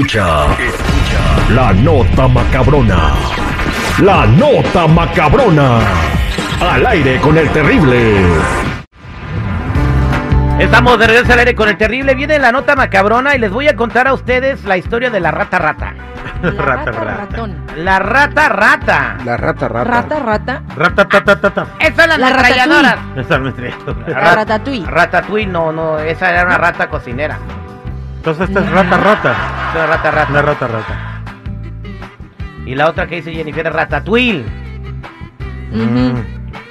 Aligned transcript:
Escucha, 0.00 0.44
escucha 0.58 1.54
la 1.54 1.72
nota 1.72 2.28
macabrona. 2.28 3.12
La 4.02 4.26
nota 4.26 4.86
macabrona. 4.86 5.78
Al 6.60 6.86
aire 6.86 7.18
con 7.18 7.38
el 7.38 7.48
terrible. 7.48 8.14
Estamos 10.58 10.98
de 10.98 11.06
regreso 11.06 11.32
al 11.32 11.38
aire 11.38 11.54
con 11.54 11.70
el 11.70 11.78
terrible. 11.78 12.14
Viene 12.14 12.38
la 12.38 12.52
nota 12.52 12.76
macabrona 12.76 13.34
y 13.36 13.38
les 13.38 13.50
voy 13.50 13.68
a 13.68 13.74
contar 13.76 14.06
a 14.06 14.12
ustedes 14.12 14.64
la 14.64 14.76
historia 14.76 15.08
de 15.08 15.18
la 15.18 15.30
rata 15.30 15.58
rata. 15.58 15.94
La 16.42 16.50
Rata, 16.50 16.62
rata, 16.62 16.90
rata. 16.92 17.14
ratón. 17.30 17.56
La 17.76 17.98
rata 17.98 18.48
rata. 18.50 19.16
La 19.24 19.36
rata, 19.38 19.68
rata. 19.68 19.90
Rata, 19.90 20.18
rata. 20.18 20.62
Ratatatata. 20.76 21.66
Esa 21.78 22.02
es 22.02 22.08
la, 22.08 22.18
La 22.18 22.26
ametralladora. 22.26 22.98
Esa 23.16 23.36
es 23.36 23.40
La 24.08 24.20
Rat- 24.20 24.34
ratatouille. 24.36 24.86
Ratatouille, 24.86 25.46
no, 25.46 25.72
no, 25.72 25.98
esa 25.98 26.28
era 26.28 26.44
una 26.44 26.58
rata 26.58 26.90
cocinera. 26.90 27.38
Entonces 28.26 28.48
esta 28.48 28.60
es 28.60 28.72
rata, 28.72 28.96
rata. 28.96 29.36
Esa 29.70 29.70
es 29.70 29.76
una 29.76 29.86
rata 29.86 30.10
rata. 30.10 30.32
La 30.32 30.42
rata, 30.42 30.66
rata. 30.66 31.22
Y 32.66 32.74
la 32.74 32.88
otra 32.88 33.06
que 33.06 33.14
dice 33.16 33.32
Jennifer 33.32 33.64
es 33.68 33.72
Ratatouille. 33.72 34.44
Mm. 35.70 36.10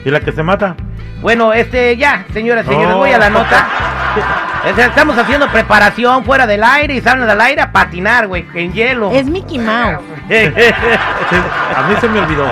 ¿Y 0.03 0.11
la 0.11 0.19
que 0.19 0.33
se 0.33 0.43
mata? 0.43 0.75
Bueno, 1.21 1.53
este, 1.53 1.95
ya, 1.95 2.25
señoras 2.33 2.65
y 2.65 2.71
señores, 2.71 2.95
Oh. 2.95 2.97
voy 2.97 3.11
a 3.11 3.17
la 3.17 3.29
nota. 3.29 3.67
Estamos 4.77 5.17
haciendo 5.17 5.47
preparación 5.47 6.25
fuera 6.25 6.45
del 6.45 6.61
aire 6.61 6.95
y 6.95 6.99
salen 6.99 7.25
del 7.25 7.39
aire 7.39 7.61
a 7.61 7.71
patinar, 7.71 8.27
güey, 8.27 8.45
en 8.53 8.73
hielo. 8.73 9.11
Es 9.13 9.25
Mickey 9.25 9.57
Mouse. 9.57 10.03
A 10.29 11.87
mí 11.87 11.95
se 12.01 12.09
me 12.09 12.19
olvidó. 12.19 12.51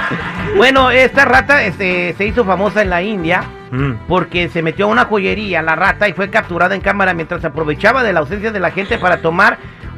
bueno, 0.58 0.90
esta 0.90 1.24
rata 1.24 1.62
este, 1.62 2.14
se 2.18 2.26
hizo 2.26 2.44
famosa 2.44 2.82
en 2.82 2.90
la 2.90 3.00
India 3.00 3.44
Mm. 3.72 4.06
porque 4.06 4.50
se 4.50 4.60
metió 4.60 4.84
a 4.84 4.88
una 4.88 5.06
joyería, 5.06 5.62
la 5.62 5.74
rata, 5.74 6.06
y 6.06 6.12
fue 6.12 6.28
capturada 6.28 6.74
en 6.74 6.82
cámara 6.82 7.14
mientras 7.14 7.42
aprovechaba 7.42 8.02
de 8.02 8.12
la 8.12 8.20
ausencia 8.20 8.52
de 8.52 8.60
la 8.60 8.70
gente 8.70 8.98
para 8.98 9.22
tomar 9.22 9.56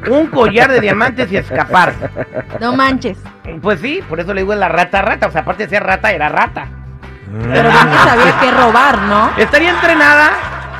un 0.09 0.27
collar 0.27 0.71
de 0.71 0.79
diamantes 0.79 1.29
y 1.29 1.35
escapar. 1.35 1.93
No 2.61 2.73
manches. 2.73 3.17
Pues 3.61 3.81
sí, 3.81 4.01
por 4.07 4.21
eso 4.21 4.33
le 4.33 4.41
digo 4.41 4.55
la 4.55 4.69
rata 4.69 5.01
rata, 5.01 5.27
o 5.27 5.31
sea, 5.31 5.41
aparte 5.41 5.63
de 5.63 5.69
ser 5.69 5.83
rata, 5.83 6.11
era 6.13 6.29
rata. 6.29 6.67
Pero 7.29 7.69
bien 7.69 7.87
que 7.89 7.97
sabía 7.97 8.39
que 8.39 8.51
robar, 8.51 9.01
¿no? 9.03 9.31
¿Estaría 9.35 9.71
entrenada 9.71 10.31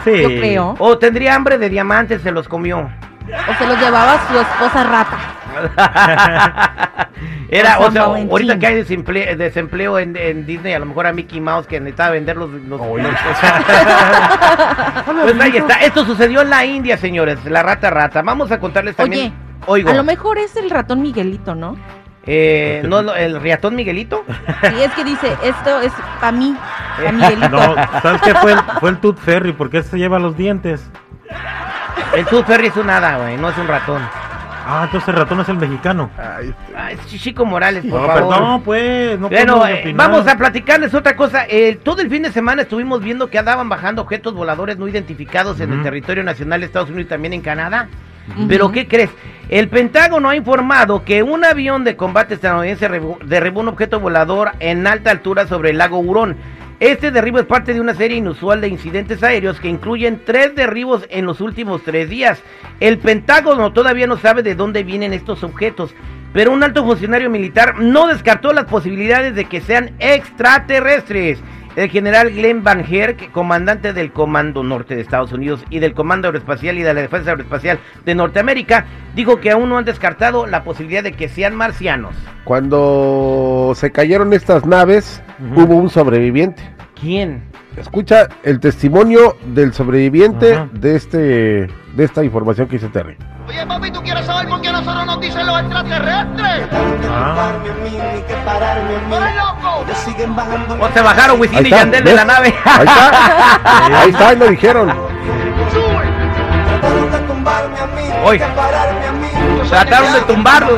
Sí. 0.06 0.22
Yo 0.22 0.28
creo. 0.30 0.76
o 0.80 0.98
tendría 0.98 1.36
hambre 1.36 1.58
de 1.58 1.68
diamantes, 1.68 2.22
se 2.22 2.32
los 2.32 2.48
comió? 2.48 2.80
O 2.80 3.54
se 3.58 3.68
los 3.68 3.78
llevaba 3.78 4.20
su 4.30 4.40
esposa 4.40 4.84
rata. 4.84 5.18
Era, 7.50 7.80
o 7.80 7.92
sea, 7.92 8.04
ahorita 8.04 8.58
que 8.60 8.68
hay 8.68 8.76
desempleo, 8.76 9.36
desempleo 9.38 10.00
en, 10.00 10.16
en 10.18 10.46
Disney, 10.46 10.74
a 10.74 10.80
lo 10.80 10.86
mejor 10.88 11.08
a 11.08 11.14
Mickey 11.14 11.40
Mouse 11.40 11.68
que 11.68 11.80
necesitaba 11.80 12.12
vender 12.12 12.36
los... 12.38 12.50
los- 12.52 12.82
Oye. 12.82 13.04
los- 13.04 13.12
Pues 15.06 15.40
ahí 15.42 15.58
está. 15.58 15.76
Esto 15.76 16.04
sucedió 16.06 16.42
en 16.42 16.50
la 16.50 16.66
India, 16.66 16.98
señores, 16.98 17.44
la 17.46 17.64
rata 17.64 17.90
rata. 17.90 18.22
Vamos 18.22 18.52
a 18.52 18.60
contarles 18.60 18.96
también... 18.96 19.34
Oigo, 19.68 19.90
A 19.90 19.94
lo 19.94 20.04
mejor 20.04 20.38
es 20.38 20.56
el 20.58 20.70
ratón 20.70 21.02
Miguelito, 21.02 21.56
¿no? 21.56 21.76
eh, 22.28 22.82
¿no, 22.88 23.02
lo- 23.04 23.16
el 23.16 23.40
riatón 23.40 23.76
Miguelito? 23.76 24.24
Sí, 24.62 24.82
es 24.82 24.92
que 24.94 25.04
dice, 25.04 25.36
esto 25.44 25.80
es 25.82 25.92
para 26.20 26.32
mí, 26.32 26.56
Miguelito. 27.14 27.50
No, 27.50 27.76
¿sabes 28.02 28.22
qué 28.24 28.34
fue 28.36 28.54
el, 28.54 28.60
fue 28.80 28.90
el 28.90 28.98
Tooth 28.98 29.18
Fairy? 29.20 29.54
porque 29.54 29.82
se 29.84 29.98
lleva 29.98 30.18
los 30.20 30.36
dientes? 30.36 30.88
El 32.16 32.26
Tooth 32.26 32.46
Fairy 32.46 32.68
es 32.68 32.76
un 32.78 32.90
hada, 32.90 33.18
güey, 33.18 33.38
no 33.38 33.50
es 33.50 33.58
un 33.58 33.68
ratón. 33.68 34.02
Ah, 34.68 34.82
entonces 34.86 35.08
el 35.10 35.16
ratón 35.16 35.40
es 35.42 35.50
el 35.50 35.58
mexicano. 35.58 36.10
Ah, 36.18 36.92
es 36.92 37.06
Chico 37.22 37.46
Morales, 37.46 37.86
por 37.86 38.02
No, 38.02 38.08
favor. 38.08 38.36
perdón, 38.36 38.62
pues. 38.64 39.20
No 39.20 39.30
Bueno, 39.30 39.58
podemos 39.60 39.80
eh, 39.86 39.94
vamos 39.96 40.28
a 40.28 40.38
platicarles 40.38 40.94
otra 40.94 41.16
cosa. 41.16 41.44
El- 41.44 41.78
todo 41.78 42.02
el 42.02 42.10
fin 42.10 42.24
de 42.24 42.32
semana 42.32 42.64
estuvimos 42.64 43.02
viendo 43.02 43.30
que 43.30 43.38
andaban 43.38 43.70
bajando 43.70 44.02
objetos 44.02 44.34
voladores 44.34 44.78
no 44.78 44.88
identificados 44.88 45.60
en 45.60 45.72
el 45.72 45.84
territorio 45.84 46.24
nacional 46.24 46.62
de 46.62 46.66
Estados 46.66 46.90
Unidos 46.90 47.06
y 47.06 47.10
también 47.10 47.34
en 47.34 47.42
Canadá. 47.42 47.88
Pero 48.48 48.72
¿qué 48.72 48.88
crees? 48.88 49.12
El 49.50 49.70
Pentágono 49.70 50.30
ha 50.30 50.36
informado 50.36 51.04
que 51.06 51.22
un 51.22 51.46
avión 51.46 51.84
de 51.84 51.96
combate 51.96 52.34
estadounidense 52.34 52.90
rebu- 52.90 53.20
derribó 53.24 53.60
un 53.60 53.68
objeto 53.68 54.00
volador 54.00 54.54
en 54.60 54.88
alta 54.88 55.12
altura 55.12 55.46
sobre 55.46 55.70
el 55.70 55.78
lago 55.78 56.00
Hurón. 56.00 56.36
Este 56.82 57.10
derribo 57.10 57.40
es 57.40 57.46
parte 57.46 57.74
de 57.74 57.80
una 57.80 57.94
serie 57.94 58.18
inusual 58.18 58.60
de 58.60 58.68
incidentes 58.68 59.24
aéreos 59.24 59.62
que 59.62 59.70
incluyen 59.70 60.22
tres 60.26 60.56
derribos 60.56 61.06
en 61.10 61.26
los 61.26 61.40
últimos 61.40 61.84
tres 61.84 62.10
días. 62.10 62.44
El 62.82 62.98
Pentágono 62.98 63.72
todavía 63.72 64.08
no 64.08 64.18
sabe 64.18 64.44
de 64.44 64.56
dónde 64.56 64.84
vienen 64.84 65.14
estos 65.14 65.42
objetos, 65.46 65.96
pero 66.34 66.52
un 66.52 66.64
alto 66.64 66.84
funcionario 66.84 67.30
militar 67.30 67.80
no 67.80 68.08
descartó 68.08 68.52
las 68.52 68.66
posibilidades 68.66 69.36
de 69.36 69.46
que 69.46 69.62
sean 69.62 69.96
extraterrestres. 70.00 71.40
El 71.76 71.90
general 71.90 72.32
Glenn 72.32 72.64
Van 72.64 72.86
Herk, 72.90 73.32
comandante 73.32 73.92
del 73.92 74.14
Comando 74.14 74.64
Norte 74.64 74.96
de 74.96 75.02
Estados 75.02 75.34
Unidos 75.34 75.64
y 75.70 75.80
del 75.80 75.94
Comando 75.94 76.30
Aeroespacial 76.30 76.78
y 76.78 76.84
de 76.84 76.94
la 76.94 77.02
Defensa 77.02 77.32
Aeroespacial 77.32 77.80
de 78.06 78.16
Norteamérica, 78.16 78.86
dijo 79.14 79.42
que 79.42 79.52
aún 79.52 79.68
no 79.68 79.78
han 79.78 79.84
descartado 79.84 80.48
la 80.48 80.64
posibilidad 80.64 81.04
de 81.04 81.12
que 81.12 81.28
sean 81.28 81.54
marcianos. 81.56 82.16
Cuando 82.46 83.74
se 83.76 83.92
cayeron 83.92 84.32
estas 84.32 84.66
naves, 84.66 85.22
hubo 85.56 85.76
un 85.76 85.90
sobreviviente. 85.90 86.64
¿Quién? 87.00 87.44
Escucha 87.76 88.30
el 88.44 88.62
testimonio 88.62 89.36
del 89.54 89.74
sobreviviente 89.74 90.58
de 90.72 90.96
este 90.96 91.68
de 91.96 92.04
esta 92.04 92.24
información 92.24 92.68
que 92.68 92.76
hizo 92.76 92.90
Terry. 92.90 93.18
Oye, 93.48 93.66
papi, 93.66 93.90
¿tú 93.92 94.02
quieres 94.04 94.26
saber 94.26 94.48
por 94.50 94.62
qué 94.62 94.72
nosotros 94.72 95.06
nos 95.06 95.22
dicen 95.22 95.46
los 95.46 95.60
extraterrestres? 95.60 96.68
Ah. 97.10 97.54
O 100.80 100.90
se 100.94 101.02
bajaron 101.02 101.40
Wisin 101.40 101.66
y 101.66 101.70
Yandel 101.70 102.04
de 102.04 102.14
la 102.14 102.26
nave. 102.26 102.54
Ahí 102.66 102.86
está, 102.86 103.12
ahí 104.02 104.10
está, 104.10 104.28
ahí 104.30 104.36
lo 104.38 104.48
dijeron. 104.48 104.94
Hoy. 108.24 108.42
Trataron 109.70 110.14
de 110.14 110.22
tumbarlo. 110.22 110.74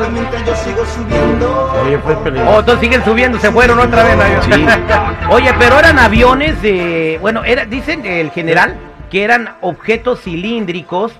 oye, 1.84 1.98
fue 1.98 2.14
Oh, 2.14 2.22
peligroso. 2.22 2.58
entonces 2.60 2.80
siguen 2.80 3.04
subiendo, 3.04 3.38
se 3.38 3.50
fueron 3.50 3.78
otra 3.78 4.02
vez. 4.04 4.16
¿no? 4.16 5.30
Oye, 5.30 5.52
pero 5.58 5.78
eran 5.78 5.98
aviones 5.98 6.60
de. 6.62 7.18
Bueno, 7.20 7.44
era, 7.44 7.64
dicen 7.64 8.04
el 8.04 8.30
general 8.30 8.76
que 9.10 9.24
eran 9.24 9.50
objetos 9.60 10.22
cilíndricos 10.22 11.12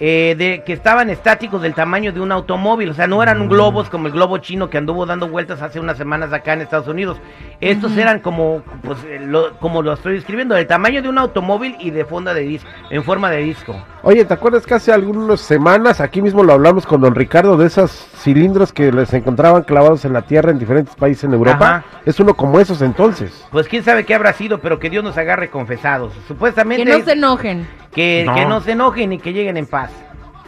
eh, 0.00 0.36
de, 0.38 0.62
que 0.64 0.72
estaban 0.72 1.10
estáticos 1.10 1.60
del 1.60 1.74
tamaño 1.74 2.12
de 2.12 2.20
un 2.20 2.30
automóvil. 2.30 2.90
O 2.90 2.94
sea, 2.94 3.06
no 3.06 3.22
eran 3.22 3.48
globos 3.48 3.90
como 3.90 4.06
el 4.06 4.12
globo 4.12 4.38
chino 4.38 4.70
que 4.70 4.78
anduvo 4.78 5.06
dando 5.06 5.28
vueltas 5.28 5.60
hace 5.60 5.80
unas 5.80 5.98
semanas 5.98 6.32
acá 6.32 6.52
en 6.52 6.60
Estados 6.60 6.86
Unidos. 6.86 7.18
Estos 7.60 7.96
eran 7.96 8.20
como, 8.20 8.62
pues, 8.84 8.98
eh, 9.04 9.18
lo- 9.20 9.58
como 9.58 9.82
lo 9.82 9.92
estoy 9.92 10.14
describiendo, 10.14 10.54
del 10.54 10.68
tamaño 10.68 11.02
de 11.02 11.08
un 11.08 11.18
automóvil 11.18 11.76
y 11.80 11.90
de 11.90 12.04
fonda 12.04 12.32
de 12.32 12.42
disco, 12.42 12.68
en 12.88 13.02
forma 13.02 13.30
de 13.30 13.38
disco. 13.38 13.74
Oye, 14.02 14.24
¿te 14.24 14.32
acuerdas 14.32 14.64
que 14.64 14.74
hace 14.74 14.92
algunas 14.92 15.40
semanas 15.40 16.00
aquí 16.00 16.22
mismo 16.22 16.44
lo 16.44 16.52
hablamos 16.52 16.86
con 16.86 17.00
don 17.00 17.16
Ricardo 17.16 17.56
de 17.56 17.66
esos 17.66 17.90
cilindros 17.90 18.72
que 18.72 18.92
les 18.92 19.12
encontraban 19.12 19.64
clavados 19.64 20.04
en 20.04 20.12
la 20.12 20.22
tierra 20.22 20.52
en 20.52 20.60
diferentes 20.60 20.94
países 20.94 21.24
en 21.24 21.32
Europa? 21.34 21.66
Ajá. 21.78 21.84
Es 22.06 22.20
uno 22.20 22.34
como 22.34 22.60
esos 22.60 22.80
entonces. 22.80 23.44
Pues 23.50 23.66
quién 23.66 23.82
sabe 23.82 24.04
qué 24.06 24.14
habrá 24.14 24.32
sido, 24.34 24.58
pero 24.60 24.78
que 24.78 24.88
Dios 24.88 25.02
nos 25.02 25.18
agarre 25.18 25.50
confesados. 25.50 26.12
Supuestamente 26.28 26.84
Que 26.84 26.96
no 26.98 27.04
se 27.04 27.12
enojen. 27.14 27.66
que, 27.92 28.22
No. 28.24 28.34
que 28.36 28.46
no 28.46 28.60
se 28.60 28.70
enojen 28.72 29.14
y 29.14 29.18
que 29.18 29.32
lleguen 29.32 29.56
en 29.56 29.66
paz. 29.66 29.90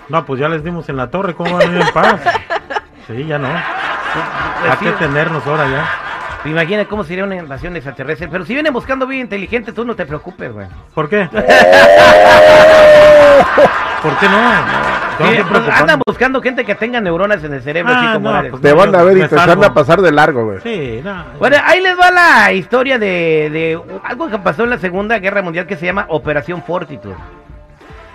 No, 0.09 0.25
pues 0.25 0.39
ya 0.41 0.49
les 0.49 0.63
dimos 0.63 0.89
en 0.89 0.97
la 0.97 1.11
torre, 1.11 1.35
¿cómo 1.35 1.55
van 1.57 1.63
a 1.63 1.73
ir 1.75 1.81
en 1.81 1.93
paz? 1.93 2.21
Sí, 3.09 3.25
ya 3.27 3.39
no. 3.39 3.49
Pues 3.49 4.71
Hay 4.73 4.79
sí, 4.79 4.85
que 4.85 4.93
tenernos 4.93 5.45
ahora 5.45 5.69
ya. 5.69 5.89
Imagina 6.45 6.87
cómo 6.87 7.05
sería 7.05 7.25
una 7.25 7.37
invasión 7.37 7.77
extraterrestre. 7.77 8.29
Pero 8.29 8.45
si 8.47 8.55
vienen 8.55 8.73
buscando 8.73 9.07
bien 9.07 9.21
inteligentes, 9.23 9.75
tú 9.75 9.85
no 9.85 9.95
te 9.95 10.07
preocupes, 10.07 10.53
güey. 10.53 10.67
¿Por 10.95 11.09
qué? 11.09 11.29
¿Por 14.03 14.17
qué 14.19 14.27
no? 14.29 14.51
Sí, 15.19 15.39
pues, 15.51 15.63
andan 15.69 16.01
buscando 16.07 16.41
gente 16.41 16.65
que 16.65 16.75
tenga 16.75 16.99
neuronas 17.03 17.45
en 17.45 17.53
el 17.53 17.63
cerebro, 17.63 17.93
Ah, 17.95 17.99
así 18.01 18.13
como 18.15 18.31
no, 18.33 18.39
eres. 18.39 18.51
pues 18.53 18.63
Te 18.63 18.73
van 18.73 18.95
a 18.95 19.03
ver 19.03 19.19
y 19.19 19.29
te 19.29 19.35
van 19.37 19.63
a 19.65 19.75
pasar 19.75 20.01
de 20.01 20.11
largo, 20.11 20.47
güey. 20.47 20.61
Sí, 20.63 21.03
no. 21.05 21.25
Bueno, 21.39 21.59
ahí 21.63 21.83
les 21.83 21.99
va 21.99 22.11
la 22.11 22.53
historia 22.55 22.99
de, 22.99 23.51
de 23.53 23.79
algo 24.05 24.29
que 24.31 24.39
pasó 24.39 24.65
en 24.65 24.71
la 24.71 24.79
Segunda 24.79 25.19
Guerra 25.19 25.43
Mundial 25.43 25.67
que 25.67 25.77
se 25.77 25.85
llama 25.85 26.07
Operación 26.09 26.63
Fortitude. 26.63 27.15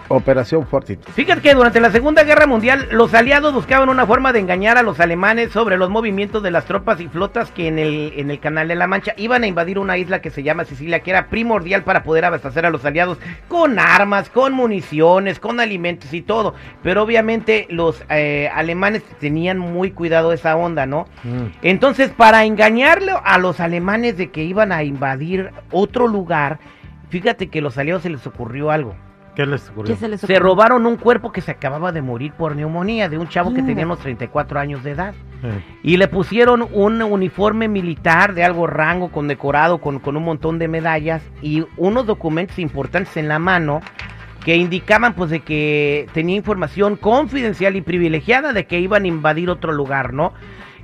Operación 0.08 0.68
Fortitude. 0.68 1.12
Fíjate 1.14 1.42
que 1.42 1.54
durante 1.54 1.80
la 1.80 1.92
Segunda 1.92 2.24
Guerra 2.24 2.46
Mundial 2.46 2.88
los 2.92 3.14
aliados 3.14 3.54
buscaban 3.54 3.90
una 3.90 4.06
forma 4.06 4.34
de 4.34 4.40
engañar 4.40 4.78
a 4.78 4.84
los 4.84 5.00
alemanes 5.00 5.52
sobre 5.52 5.78
los 5.78 5.90
movimientos 5.90 6.44
de 6.44 6.52
las 6.52 6.66
tropas 6.66 7.02
y 7.02 7.08
flotas 7.08 7.52
que 7.52 7.68
en 7.68 7.80
el, 7.80 8.14
en 8.16 8.30
el 8.30 8.40
Canal 8.40 8.68
de 8.68 8.76
la 8.76 8.88
Mancha 8.88 9.14
iban 9.18 9.44
a 9.44 9.48
invadir 9.48 9.80
una 9.80 9.98
isla 9.98 10.22
que 10.22 10.30
se 10.30 10.44
llama 10.44 10.66
Sicilia, 10.66 11.00
que 11.00 11.12
era 11.12 11.28
primordial 11.28 11.84
para 11.84 12.04
poder 12.04 12.26
abastecer 12.26 12.66
a 12.66 12.70
los 12.70 12.86
aliados 12.86 13.18
con 13.48 13.80
armas, 13.80 14.30
con 14.30 14.54
municiones, 14.54 15.40
con 15.40 15.60
alimentos 15.60 16.14
y 16.14 16.22
todo. 16.22 16.54
Pero 16.84 17.02
obviamente 17.02 17.68
los 17.70 18.04
eh, 18.10 18.50
alemanes 18.54 19.04
tenían 19.20 19.58
muy 19.58 19.92
cuidado 19.92 20.34
esa 20.34 20.56
onda, 20.56 20.86
¿no? 20.86 21.08
Mm. 21.24 21.48
Entonces, 21.64 22.12
para 22.12 22.46
engañarle 22.46 23.14
a 23.24 23.38
los 23.38 23.60
alemanes 23.60 24.18
de 24.18 24.30
que 24.30 24.44
iban 24.44 24.72
a 24.72 24.84
invadir 24.84 25.52
otro 25.72 26.08
lugar, 26.08 26.60
fíjate 27.10 27.48
que 27.48 27.60
a 27.60 27.62
los 27.62 27.78
aliados 27.78 28.04
se 28.04 28.10
les 28.10 28.26
ocurrió 28.28 28.72
algo. 28.72 28.96
¿Qué 29.36 29.46
les 29.46 29.70
ocurrió? 29.70 29.94
¿Qué 29.94 30.00
se 30.00 30.08
les 30.08 30.20
Se 30.22 30.26
ocurre? 30.26 30.40
robaron 30.40 30.86
un 30.86 30.96
cuerpo 30.98 31.32
que 31.32 31.42
se 31.42 31.52
acababa 31.52 31.92
de 31.92 32.02
morir 32.02 32.32
por 32.34 32.56
neumonía 32.56 33.10
de 33.10 33.18
un 33.18 33.28
chavo 33.28 33.54
que 33.54 33.62
tenía 33.62 33.86
unos 33.86 34.00
34 34.00 34.60
años 34.60 34.84
de 34.84 34.92
edad. 34.92 35.14
Eh, 35.44 35.62
Y 35.84 35.98
le 35.98 36.08
pusieron 36.08 36.68
un 36.72 37.02
uniforme 37.02 37.68
militar 37.68 38.34
de 38.34 38.44
algo 38.44 38.66
rango, 38.68 39.10
condecorado, 39.12 39.80
con, 39.80 40.00
con 40.00 40.16
un 40.18 40.24
montón 40.24 40.58
de 40.60 40.68
medallas 40.68 41.22
y 41.42 41.66
unos 41.78 42.06
documentos 42.06 42.58
importantes 42.60 43.16
en 43.18 43.28
la 43.28 43.38
mano 43.40 43.82
que 44.44 44.56
indicaban 44.56 45.14
pues 45.16 45.32
de 45.32 45.40
que 45.42 46.08
tenía 46.14 46.36
información 46.36 46.96
confidencial 46.98 47.76
y 47.76 47.82
privilegiada 47.82 48.54
de 48.54 48.66
que 48.68 48.80
iban 48.80 49.04
a 49.04 49.08
invadir 49.08 49.50
otro 49.50 49.72
lugar, 49.74 50.14
¿no? 50.14 50.34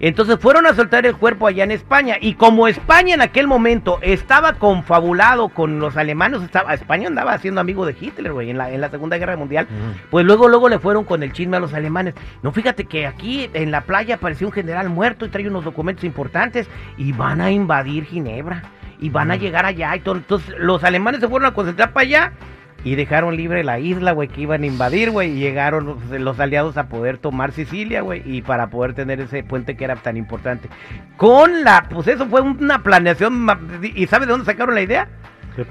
Entonces 0.03 0.39
fueron 0.39 0.65
a 0.65 0.73
soltar 0.73 1.05
el 1.05 1.15
cuerpo 1.15 1.45
allá 1.45 1.63
en 1.63 1.69
España 1.69 2.15
y 2.19 2.33
como 2.33 2.67
España 2.67 3.13
en 3.13 3.21
aquel 3.21 3.45
momento 3.45 3.99
estaba 4.01 4.53
confabulado 4.53 5.49
con 5.49 5.77
los 5.79 5.95
alemanes, 5.95 6.41
estaba, 6.41 6.73
España 6.73 7.07
andaba 7.07 7.37
siendo 7.37 7.61
amigo 7.61 7.85
de 7.85 7.95
Hitler, 7.99 8.33
güey, 8.33 8.49
en 8.49 8.57
la, 8.57 8.71
en 8.71 8.81
la 8.81 8.89
Segunda 8.89 9.19
Guerra 9.19 9.37
Mundial, 9.37 9.67
pues 10.09 10.25
luego 10.25 10.47
luego 10.47 10.69
le 10.69 10.79
fueron 10.79 11.03
con 11.03 11.21
el 11.21 11.31
chisme 11.33 11.57
a 11.57 11.59
los 11.59 11.75
alemanes. 11.75 12.15
No, 12.41 12.51
fíjate 12.51 12.85
que 12.85 13.05
aquí 13.05 13.51
en 13.53 13.69
la 13.69 13.81
playa 13.81 14.15
apareció 14.15 14.47
un 14.47 14.53
general 14.53 14.89
muerto 14.89 15.27
y 15.27 15.29
trae 15.29 15.47
unos 15.47 15.63
documentos 15.63 16.03
importantes 16.03 16.67
y 16.97 17.11
van 17.11 17.39
a 17.39 17.51
invadir 17.51 18.05
Ginebra 18.05 18.63
y 18.99 19.09
van 19.09 19.29
a 19.29 19.35
llegar 19.35 19.67
allá 19.67 19.95
y 19.95 19.99
todo. 19.99 20.15
Entonces 20.15 20.55
los 20.57 20.83
alemanes 20.83 21.21
se 21.21 21.27
fueron 21.27 21.47
a 21.47 21.53
concentrar 21.53 21.93
para 21.93 22.07
allá 22.07 22.33
y 22.83 22.95
dejaron 22.95 23.35
libre 23.35 23.63
la 23.63 23.79
isla, 23.79 24.11
güey, 24.11 24.27
que 24.27 24.41
iban 24.41 24.63
a 24.63 24.65
invadir, 24.65 25.11
güey, 25.11 25.31
y 25.31 25.39
llegaron 25.39 25.85
los, 25.85 25.97
los 26.09 26.39
aliados 26.39 26.77
a 26.77 26.87
poder 26.87 27.17
tomar 27.17 27.51
Sicilia, 27.51 28.01
güey, 28.01 28.23
y 28.25 28.41
para 28.41 28.67
poder 28.67 28.93
tener 28.93 29.19
ese 29.19 29.43
puente 29.43 29.75
que 29.75 29.83
era 29.83 29.95
tan 29.95 30.17
importante. 30.17 30.69
Con 31.17 31.63
la, 31.63 31.87
pues 31.89 32.07
eso 32.07 32.25
fue 32.27 32.41
una 32.41 32.81
planeación, 32.81 33.47
¿y 33.83 34.07
sabes 34.07 34.27
de 34.27 34.31
dónde 34.31 34.45
sacaron 34.45 34.75
la 34.75 34.81
idea? 34.81 35.07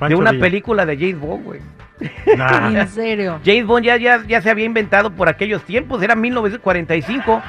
De 0.09 0.15
una 0.15 0.31
Villa. 0.33 0.43
película 0.43 0.87
de 0.87 0.97
James 0.97 1.19
Bond, 1.21 1.45
güey. 1.45 1.61
Nah. 2.37 2.71
En 2.81 2.89
serio. 2.89 3.41
James 3.45 3.67
Bond 3.67 3.85
ya, 3.85 3.97
ya, 3.97 4.23
ya 4.27 4.41
se 4.41 4.51
había 4.51 4.65
inventado 4.65 5.11
por 5.11 5.29
aquellos 5.29 5.63
tiempos, 5.63 6.03
era 6.03 6.15
1945. 6.15 7.43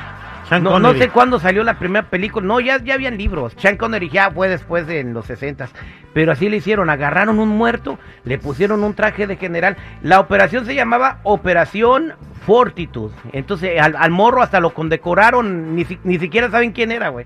Sean 0.51 0.63
No, 0.63 0.80
no 0.80 0.94
sé 0.94 1.09
cuándo 1.09 1.39
salió 1.39 1.63
la 1.63 1.80
primera 1.80 2.09
película. 2.09 2.45
No, 2.45 2.59
ya, 2.59 2.77
ya 2.83 2.94
habían 2.95 3.18
libros. 3.18 3.53
Sean 3.57 3.77
Connery 3.77 4.09
ya 4.09 4.30
fue 4.31 4.50
después 4.50 4.86
de 4.86 5.00
en 5.00 5.13
los 5.13 5.25
60 5.25 5.69
Pero 6.13 6.31
así 6.33 6.50
le 6.50 6.57
hicieron. 6.57 6.89
Agarraron 6.89 7.39
un 7.39 7.50
muerto, 7.50 7.98
le 8.25 8.38
pusieron 8.38 8.83
un 8.83 8.94
traje 8.94 9.27
de 9.27 9.38
general. 9.38 9.77
La 10.03 10.19
operación 10.19 10.65
se 10.65 10.75
llamaba 10.75 11.19
Operación 11.24 12.13
Fortitude. 12.45 13.13
Entonces 13.33 13.80
al, 13.80 13.95
al 13.95 14.12
morro 14.12 14.42
hasta 14.42 14.59
lo 14.59 14.74
condecoraron. 14.74 15.75
Ni, 15.75 15.86
si- 15.86 16.00
ni 16.03 16.19
siquiera 16.19 16.50
saben 16.51 16.71
quién 16.74 16.92
era, 16.92 17.09
güey. 17.09 17.25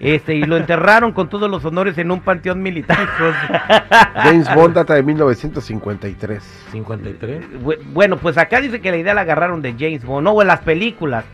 Este, 0.00 0.34
y 0.36 0.42
lo 0.44 0.56
enterraron 0.56 1.10
con 1.12 1.28
todos 1.28 1.50
los 1.50 1.64
honores 1.64 1.98
en 1.98 2.10
un 2.12 2.20
panteón 2.20 2.62
militar. 2.62 2.98
James 4.14 4.54
Bond 4.54 4.74
data 4.74 4.94
de 4.94 5.02
1953. 5.02 6.42
53. 6.72 7.44
Bu- 7.62 7.78
Bueno, 7.92 8.16
pues 8.16 8.38
acá 8.38 8.60
dice 8.60 8.80
que 8.80 8.90
la 8.90 8.96
idea 8.98 9.14
la 9.14 9.22
agarraron 9.22 9.60
de 9.62 9.72
James 9.78 10.04
Bond, 10.04 10.24
no, 10.24 10.40
en 10.40 10.48
las 10.48 10.60
películas. 10.60 11.24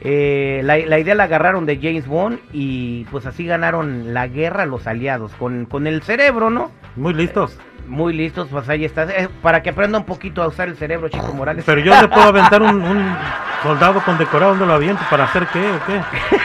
Eh, 0.00 0.60
la, 0.64 0.76
la 0.78 0.98
idea 0.98 1.14
la 1.14 1.24
agarraron 1.24 1.66
de 1.66 1.76
James 1.82 2.06
Bond 2.06 2.38
y 2.52 3.04
pues 3.06 3.26
así 3.26 3.44
ganaron 3.44 4.14
la 4.14 4.28
guerra 4.28 4.64
los 4.64 4.86
aliados, 4.86 5.32
con, 5.32 5.66
con 5.66 5.86
el 5.86 6.02
cerebro, 6.02 6.50
¿no? 6.50 6.70
Muy 6.96 7.14
listos. 7.14 7.58
Muy 7.86 8.12
listos, 8.12 8.48
pues 8.50 8.68
ahí 8.68 8.84
está. 8.84 9.04
Eh, 9.04 9.28
para 9.42 9.62
que 9.62 9.70
aprenda 9.70 9.98
un 9.98 10.04
poquito 10.04 10.42
a 10.42 10.48
usar 10.48 10.68
el 10.68 10.76
cerebro, 10.76 11.08
Chico 11.08 11.32
Morales. 11.32 11.64
Pero 11.66 11.80
yo 11.80 12.00
le 12.00 12.08
puedo 12.08 12.28
aventar 12.28 12.60
un, 12.62 12.82
un 12.82 13.16
soldado 13.62 14.00
condecorado 14.04 14.50
donde 14.50 14.66
lo 14.66 14.74
aviento 14.74 15.02
para 15.10 15.24
hacer 15.24 15.46
qué 15.52 15.60
o 15.60 15.80
qué. 15.86 16.00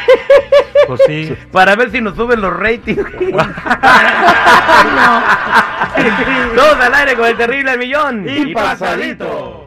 Pues 0.86 1.00
sí. 1.08 1.34
Para 1.50 1.78
ver 1.78 1.92
si 1.92 2.02
nos 2.02 2.14
suben 2.14 2.42
los 2.42 2.52
ratings. 2.60 3.00
Todos 6.56 6.76
al 6.80 6.94
aire 6.94 7.16
con 7.16 7.26
el 7.28 7.38
terrible 7.38 7.72
al 7.72 7.80
millón. 7.80 8.26
Y 8.28 8.54
pasadito. 8.54 9.63